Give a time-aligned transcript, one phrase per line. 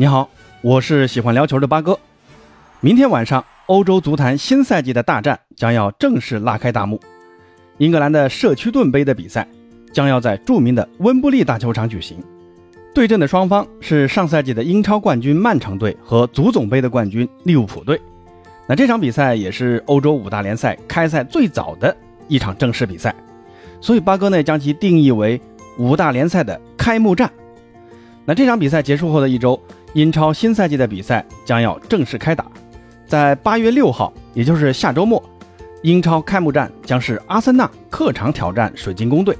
[0.00, 0.30] 你好，
[0.60, 1.98] 我是喜欢聊球的八哥。
[2.78, 7.00] 明天晚上，欧洲足坛新赛季的大战将要正式拉开大幕。
[7.78, 9.44] 英格兰的社区盾杯的比赛
[9.92, 12.16] 将要在著名的温布利大球场举行，
[12.94, 18.00] 对阵的双方是上赛季的英超冠军曼城队和足总杯的冠军利物浦队。
[18.68, 21.96] 那这场比赛也是欧洲五大联赛开赛最早的
[22.28, 23.12] 一场正式比赛，
[23.80, 25.40] 所以八哥呢将其定义为
[25.76, 27.28] 五大联赛的开幕战。
[28.24, 29.60] 那这场比赛结束后的一周。
[29.94, 32.44] 英超新赛季的比赛将要正式开打，
[33.06, 35.22] 在八月六号，也就是下周末，
[35.82, 39.36] 英超开幕战将是阿森纳客场挑战水晶宫队。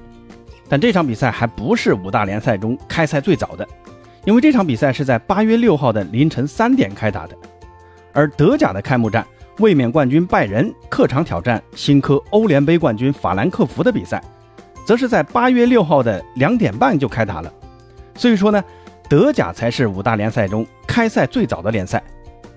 [0.68, 3.68] 但这场比赛还不是五大联赛中开赛最早的，
[4.24, 7.36] 因为这场比赛是在八月六号的凌晨三点开打的。
[8.12, 9.24] 而德甲的开幕战，
[9.58, 14.22] 卫冕冠军拜仁客场挑战新科欧联杯冠军法兰克福的比赛，
[14.86, 17.52] 则是在八月六号的两点半就开打了。
[18.14, 18.64] 所以说呢。
[19.08, 22.02] 德甲才是五大联赛中开赛最早的联赛，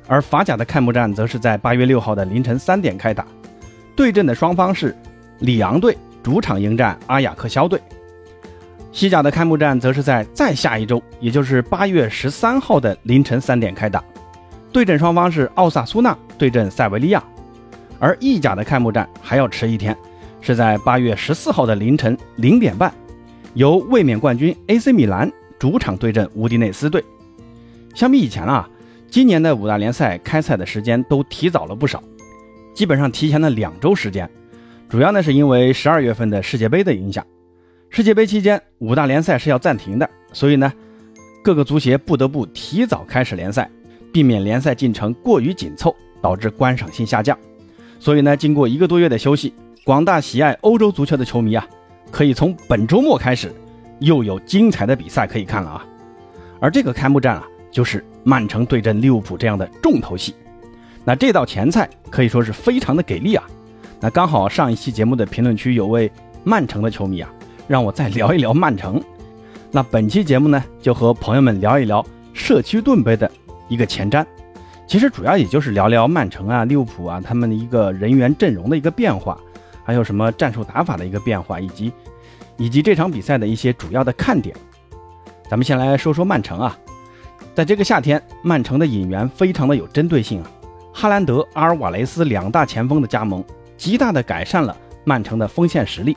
[0.06, 3.26] 而法甲的开幕战则是在八月六号的凌晨三点开打。
[3.95, 4.94] 对阵的双方是
[5.39, 7.80] 里昂队主场迎战阿雅克肖队。
[8.92, 14.04] 西甲的开幕战则是在再下一周，也就是八月十三号的凌晨三点开打。
[14.73, 17.23] 对阵双方是奥萨苏纳对阵塞维利亚。
[17.98, 19.95] 而意甲的开幕战还要迟一天，
[20.42, 22.92] 是在八月十四号的凌晨零点半，
[23.54, 25.31] 由卫冕冠军 AC 米兰。
[25.62, 27.06] 主场对阵乌迪内斯队。
[27.94, 28.67] 相比以前啊，
[29.12, 32.02] 今年的五大联赛开赛的时间都提早了不少，
[32.73, 34.28] 基本上提前了两周时间。
[34.89, 37.23] 主要呢是因为十二月份的世界杯的影响。
[37.92, 40.73] 世界杯期间，五大联赛是要暂停的，所以呢，
[41.44, 43.70] 各个足协不得不提早开始联赛，
[44.12, 47.38] 避免联赛进程过于紧凑，导致观赏性下降。
[48.00, 51.67] 所以呢，经过一个多月的休息，广大喜爱欧洲足球的球迷啊，
[52.09, 53.54] 可以从本周末开始。
[54.02, 55.86] 又有精彩的比赛可以看了啊！
[56.60, 60.36] 而这个开幕战啊，就是曼城对阵利物浦这样的重头戏。
[61.06, 63.44] 那这道前菜可以说是非常的给力啊！
[64.00, 66.11] 那刚好上一期节目的评论区有位
[66.44, 67.30] 曼城的球迷啊，
[67.67, 69.00] 让我再聊一聊曼城。
[69.70, 72.04] 那本期节目呢，就和朋友们聊一聊
[72.34, 73.30] 社区盾杯的
[73.67, 74.26] 一个前瞻。
[74.88, 79.40] 其实主要也就是聊聊曼城啊、利物浦啊他们的一个人员阵容的一个变化，
[79.84, 81.94] 还有什么战术打法的一个变化，以及。
[82.58, 84.56] 以及这场比赛的一些主要的看点，
[85.50, 86.78] 咱们先来说说曼城啊。
[87.54, 90.52] 在这个夏天，曼城的引援非常的有针对性啊。
[90.94, 93.44] 哈兰德、阿尔瓦雷斯两大前锋的加盟，
[93.78, 96.16] 极大的改善了曼城的锋线实力。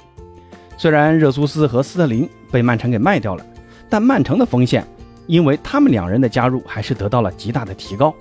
[0.76, 3.46] 虽然热苏斯和斯特林被曼城给卖掉了，
[3.88, 4.84] 但曼城的锋线
[5.26, 8.14] 因为他们两人的加入，还是得到了极大的提高。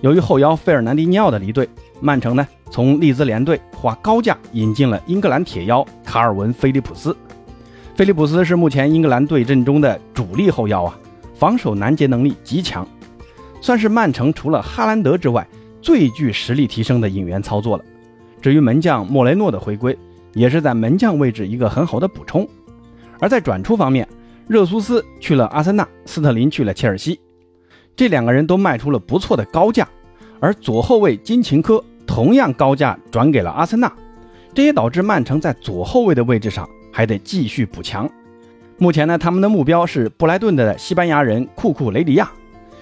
[0.00, 1.68] 由于后腰费尔南迪尼奥的离队，
[2.00, 7.16] 曼城呢从利兹联队花高价引进了英格兰铁腰卡尔文·菲利普斯。
[7.94, 10.98] 菲利普斯是目前英格兰队阵中的主力后腰啊，
[11.36, 12.84] 防守拦截能力极强，
[13.60, 15.46] 算是曼城除了哈兰德之外
[15.80, 17.84] 最具实力提升的引援操作了。
[18.42, 19.96] 至于门将莫雷诺的回归，
[20.32, 22.44] 也是在门将位置一个很好的补充。
[23.20, 24.08] 而在转出方面，
[24.48, 27.20] 热苏斯去了阿森纳，斯特林去了切尔西，
[27.94, 29.86] 这两个人都卖出了不错的高价。
[30.40, 33.92] 而左后卫金琴科同样高价转给了阿森纳，
[34.54, 36.68] 这也导致曼城在左后卫的位置上。
[36.92, 38.10] 还得继续补强。
[38.76, 42.28] 目前呢，他们的目标是布莱顿的西班牙人库库雷迪亚。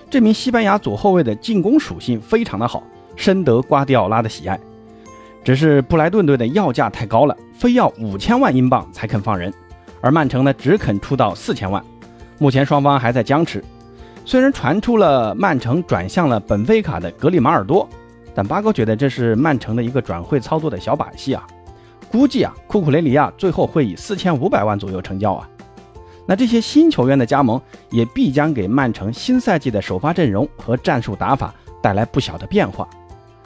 [0.09, 2.83] 这名西班牙左后卫的进攻属性非常的好，
[3.17, 4.59] 深得瓜迪奥拉的喜爱。
[5.45, 9.53] 只是布莱顿队的要价太高了，非要五千万英镑才肯放人，
[10.01, 11.85] 而曼城呢只肯出到四千万。
[12.39, 13.63] 目前双方还在僵持。
[14.25, 17.87] 虽然传出了曼城转向了本菲卡的格里马尔多，
[18.35, 21.47] 但八哥觉得这是曼城的一个转会操作的小把戏啊。
[22.11, 25.49] 估计啊，库库雷里亚最后会以四千五百万左右成交啊。
[26.27, 27.61] 那这些新球员的加盟，
[27.91, 32.89] 也必将给曼城新赛季的首发阵容和战术打法带来不小的变化。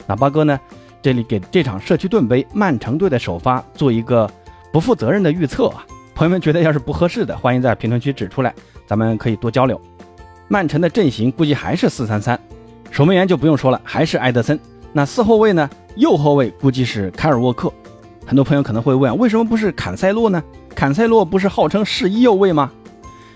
[0.05, 0.59] 那八哥呢，
[1.01, 4.29] 这里给这场社区盾杯曼城队的首发做一个
[4.71, 5.85] 不负责任的预测啊。
[6.13, 8.53] 朋友们觉得要是不合适的，欢迎在评论区指出来，
[8.85, 9.79] 咱们可以多交流。
[10.49, 12.39] 曼城的阵型估计还是四三三，
[12.91, 14.59] 守门员就不用说了，还是埃德森。
[14.91, 15.69] 那四后卫呢？
[15.95, 17.71] 右后卫估计是凯尔沃克。
[18.25, 20.41] 很多朋友可能会问，为什么不是坎塞洛呢？
[20.73, 22.71] 坎塞洛不是号称世一右卫吗？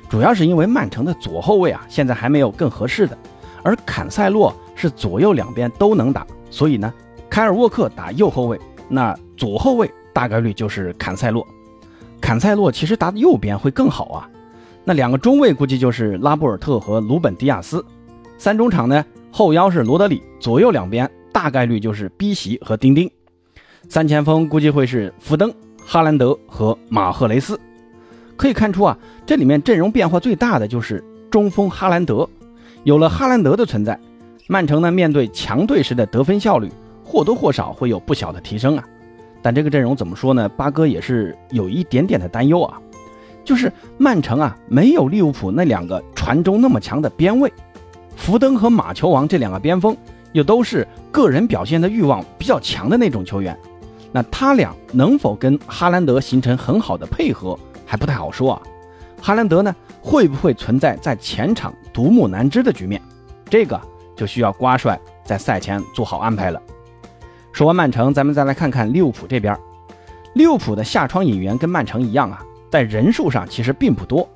[0.09, 3.17] 主要是因为曼城的左后卫啊，现在还没有更合适的，
[3.61, 6.93] 而坎塞洛是左右两边都能打，所以呢，
[7.29, 11.45] 凯尔沃克打右后卫，那左后卫大概率就是坎塞洛。
[12.21, 14.29] 坎塞洛其实打右边会更好啊。
[14.85, 17.85] 那两个中卫估计就是拉波尔特和鲁本迪亚斯，
[18.37, 23.11] 三中场呢，后腰是罗德里，左右两边大概率就是逼席和丁丁。
[23.89, 25.51] 三前锋估计会是福登、
[25.85, 27.57] 哈兰德和马赫雷斯。
[28.35, 32.27] 可以看出啊，这里面阵容变化最大的就是中锋哈兰德。
[32.83, 33.97] 有了哈兰德的存在，
[34.47, 36.69] 曼城呢面对强队时的得分效率
[37.03, 38.83] 或多或少会有不小的提升啊。
[39.41, 40.49] 但这个阵容怎么说呢？
[40.49, 42.77] 八哥也是有一点点的担忧啊，
[43.45, 47.51] 就是曼城啊没有利物浦那两个传中那么强的边卫，
[48.17, 49.95] 福登和马球王这两个边锋
[50.33, 53.57] 又都是个人表现的欲望比较强的那种球员，
[54.11, 58.61] 那他俩能否跟哈兰德形成很好的配合还不太好说啊。
[59.21, 63.01] 哈兰德呢会不会存在在前场独木难支的局面？
[63.49, 63.79] 这个
[64.15, 66.61] 就需要瓜帅在赛前做好安排了。
[67.51, 69.57] 说完曼城，咱们再来看看利物浦这边。
[70.33, 74.27] 利物浦的下窗引援跟曼城一样啊，在人数上其实并不多。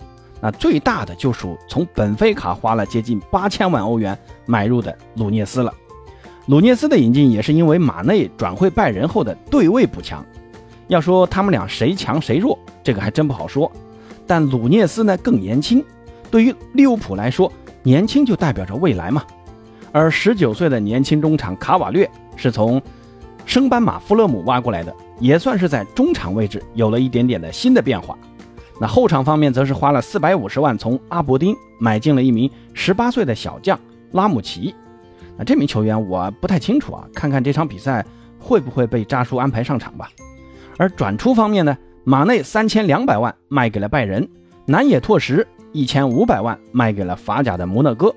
[0.41, 4.17] 那最大的就属从本菲卡花了接近八千万欧元
[4.47, 5.71] 买入的鲁涅斯了。
[6.51, 10.21] 鲁涅斯的引进也是因为马内转会拜仁后的对位补强。
[10.89, 13.71] 要说他们俩谁强谁弱，这个还真不好说。
[14.27, 15.81] 但鲁涅斯呢更年轻，
[16.29, 17.49] 对于利物浦来说，
[17.83, 19.23] 年轻就代表着未来嘛。
[19.93, 22.81] 而十九岁的年轻中场卡瓦略是从。
[23.43, 28.15] 升班马富勒姆挖过来的，也算是在中场位置有了一点点的新的变化。
[28.79, 33.79] 那后场方面，则是花了四百五十万从阿伯丁买进了一名十八岁的小将
[34.11, 34.75] 拉姆齐。
[35.43, 38.05] 这名球员我不太清楚啊，看看这场比赛
[38.39, 40.09] 会不会被扎叔安排上场吧。
[40.77, 44.27] 而转出方面呢，马内三千两百万卖给了拜仁，
[44.65, 48.13] 南野拓实一千五百万卖给了法甲的摩纳哥，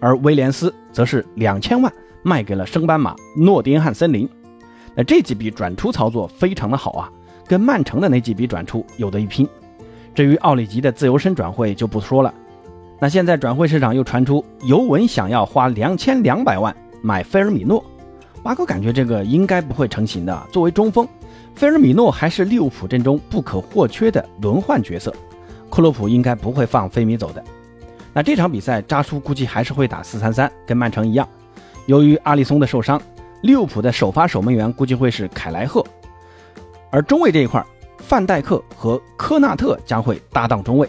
[0.00, 1.92] 而威廉斯则是两千万
[2.22, 4.28] 卖给了升班马诺丁汉森林。
[4.94, 7.10] 那这几笔转出操作非常的好啊，
[7.46, 9.46] 跟曼城的那几笔转出有的一拼。
[10.14, 12.32] 至于奥里吉的自由身转会就不说了。
[12.98, 17.84] 那现在转会市场又传出尤文想要花两千两百万买菲尔米诺，
[18.42, 20.46] 巴哥感觉这个应该不会成型的。
[20.50, 21.06] 作为中锋，
[21.54, 25.14] 菲尔米诺还是利物浦阵中不可或缺的轮换角色，
[25.70, 27.44] 克洛普应该不会放菲米走的。
[28.12, 31.28] 那这场比赛扎叔估计还是会打四三三，跟曼城一样。
[31.86, 33.00] 由于阿里松的受伤。
[33.42, 35.84] 利物浦的首发守门员估计会是凯莱赫，
[36.90, 37.64] 而中卫这一块，
[37.98, 40.88] 范戴克和科纳特将会搭档中卫。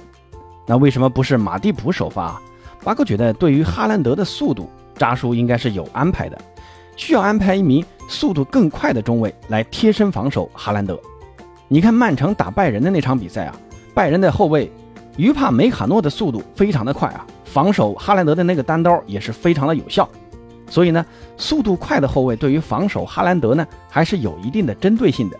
[0.67, 2.25] 那为什么不是马蒂普首发？
[2.25, 2.41] 啊
[2.83, 6.37] 巴哥觉得，对于哈兰德的速度，扎叔应该是有安排的，
[6.95, 10.97] 需要安排一名速度更快的中卫来贴身防守哈兰德。
[11.67, 13.55] 你看曼城打拜仁的那场比赛啊，
[13.93, 14.71] 拜仁的后卫
[15.17, 20.07] 于帕梅卡诺的速度非常的快啊，防守哈兰德的那个单刀也是非常的有效。
[20.69, 21.05] 所以呢，
[21.35, 25.37] 速度快的后卫对于防守哈兰德呢，还是有一定的针对性的。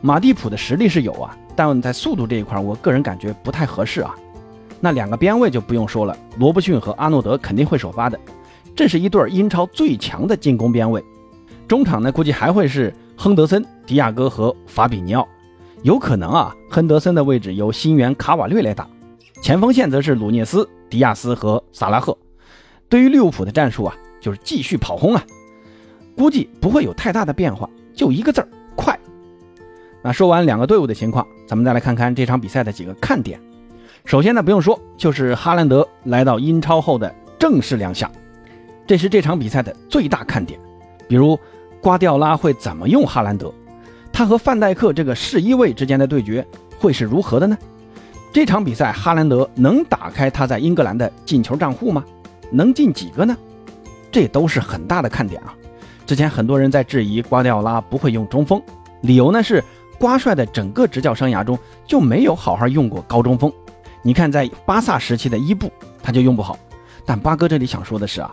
[0.00, 4.12] 马蒂普的实力是有啊，但在速度这一块，我个人感觉不太合适啊。
[4.80, 8.18] 那两个边卫就不用说了，罗伯逊和阿诺德肯定会首发的，
[8.74, 11.04] 这是一对英超最强的进攻边卫。
[11.68, 15.28] 中场呢，估计还会是亨德森、迪亚哥和法比尼奥，
[15.82, 18.88] 有可能啊，亨德森的位置由新援卡瓦略来打，
[19.42, 22.16] 前锋线则是鲁涅斯、迪亚斯和萨拉赫。
[22.88, 23.94] 对于利物浦的战术啊。
[24.20, 25.24] 就是继续跑轰啊，
[26.14, 29.00] 估计不会有太大的变化，就一个字儿快。
[30.02, 33.40] 那说完两个队伍的情况，咱们再来看看这场比赛的几个看点。
[34.04, 38.10] 首先呢，不用说，就是哈兰德来到英超后的正式亮相，
[38.86, 40.58] 这是这场比赛的最大看点。
[41.08, 41.38] 比如
[41.80, 43.52] 瓜迪奥拉会怎么用哈兰德？
[44.12, 46.44] 他和范戴克这个试一位之间的对决
[46.78, 47.56] 会是如何的呢？
[48.32, 52.04] 这场比赛哈兰德能打开他在英格兰的进球账户吗？
[52.50, 53.36] 能进几个呢？
[54.10, 55.54] 这都是很大的看点啊！
[56.04, 58.60] 之前很多人在质疑瓜迪奥拉不会用中锋，
[59.02, 59.62] 理由呢是
[59.98, 63.52] 瓜帅的整个执教生涯中就没有好好用过高中锋。
[64.02, 65.70] 你看，在巴萨时期的伊布
[66.02, 66.58] 他就用不好。
[67.04, 68.30] 但八哥这里想说的是啊，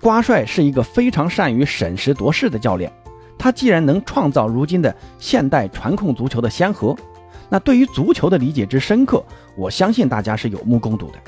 [0.00, 2.92] 瓜帅是一个非常善于审时度势的教练。
[3.38, 6.96] 他既然能创造如今的现代传控足球的先河，
[7.48, 9.24] 那对于足球的理解之深刻，
[9.56, 11.18] 我相信大家是有目共睹的。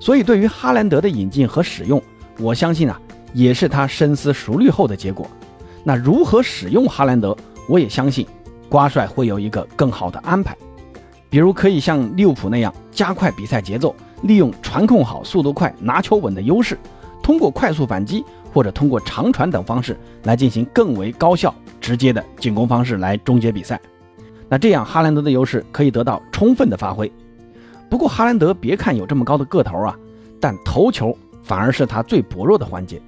[0.00, 2.02] 所以，对于哈兰德的引进和使用，
[2.38, 3.00] 我相信啊。
[3.34, 5.26] 也是他深思熟虑后的结果。
[5.84, 7.34] 那如何使用哈兰德，
[7.66, 8.26] 我也相信
[8.68, 10.54] 瓜帅会有一个更好的安排。
[11.32, 16.78] 比如可以像利物浦那样加快比赛节奏，利用传控好、速度快、拿球稳的优势，
[17.22, 18.22] 通过快速反击
[18.52, 23.80] 或者通过长传等方式来进行更为高效、直接的进攻方式来终结比赛。
[24.46, 27.10] 那这样哈兰德的优势可以得到充分的发挥。
[27.88, 29.96] 不过哈兰德别看有这么高的个头啊，
[30.38, 33.00] 但头球反而是他最薄弱的环节。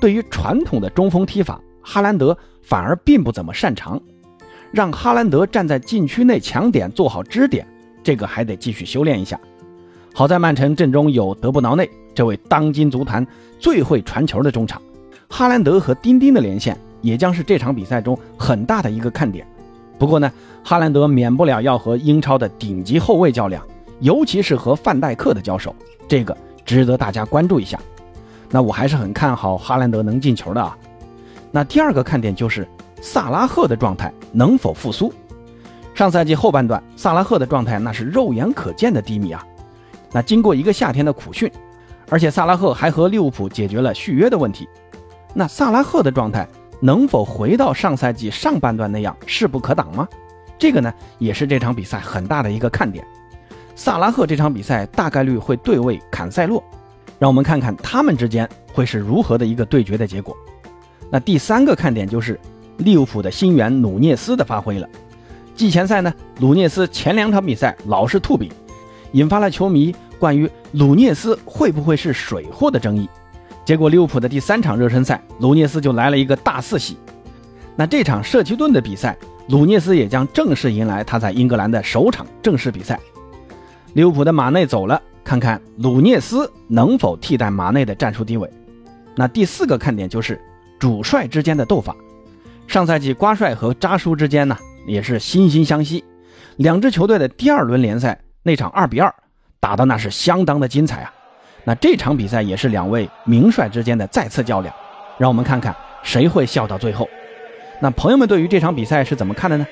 [0.00, 4.00] 对于传统的中锋踢法，哈兰德反而并不怎么擅长。
[4.76, 7.66] 让哈兰德站在禁区内抢点，做好支点，
[8.04, 9.40] 这个还得继续修炼一下。
[10.12, 13.26] 好在曼城阵中有德布劳内这位当今足坛
[13.58, 14.82] 最会传球的中场，
[15.30, 19.46] 哈兰德和丁丁的连线也将是这场比赛中很大的一个看点。
[19.98, 20.30] 不过呢，
[20.62, 23.66] 哈兰德免不了要和英超的顶级后卫较量，
[24.00, 25.74] 尤其是和范戴克的交手，
[26.06, 27.80] 这个值得大家关注一下。
[28.50, 30.76] 那我还是很看好哈兰德能进球的啊。
[31.50, 32.68] 那第二个看点就是
[33.00, 35.12] 萨拉赫的状态能否复苏。
[35.94, 39.44] 上赛季后半段，萨拉赫的状态那是肉眼可见的低迷啊。
[40.12, 41.50] 那经过一个夏天的苦训，
[42.08, 44.68] 而且萨拉赫还和利物浦解决了续约的问题。
[45.34, 46.46] 那萨拉赫的状态
[46.80, 50.06] 能否回到上赛季上半段那样势不可挡吗？
[50.58, 53.04] 这个呢，也是这场比赛很大的一个看点。
[53.74, 56.62] 萨拉赫这场比赛大概率会对位坎塞洛，
[57.18, 60.34] 让我们看看他们之间会是如何的一个对决的结果。
[61.10, 62.40] 那第三个看点就是
[62.78, 64.88] 利物浦的新援努涅斯的发挥了。
[65.54, 68.50] 季前赛呢，努涅斯前两场比赛老是吐饼，
[69.12, 73.08] 引发了球迷关于努涅斯会不会是水货的争议。
[73.64, 76.96] 结果利物浦的第三场热身赛，努涅斯就来了一个大四喜。
[77.74, 79.16] 那这场社区盾的比赛，
[79.48, 83.00] 努涅斯也将正式迎来他在英格兰的首场正式比赛。
[83.94, 88.48] 利物浦的马内走了，看看鲁涅斯能否替代马内的战术地位。
[89.14, 90.38] 那第四个看点就是
[90.78, 91.96] 主帅之间的斗法。
[92.66, 94.56] 上赛季瓜帅和扎叔之间呢
[94.86, 96.04] 也是惺惺相惜，
[96.56, 99.12] 两支球队的第二轮联赛那场二比二
[99.60, 101.12] 打的那是相当的精彩啊。
[101.64, 104.74] 那这场比赛也是两位名帅之间的再次较量，
[105.18, 107.08] 让我们看看谁会笑到最后。
[107.80, 109.66] 那朋友们对于这场比赛是怎么看的呢？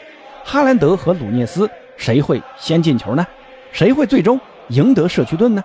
[0.45, 3.27] 哈兰德和鲁涅斯谁会先进球呢？
[3.73, 5.63] 谁会最终赢得社区盾呢？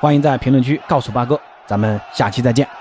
[0.00, 2.77] 欢迎在评论区告诉八哥，咱们下期再见。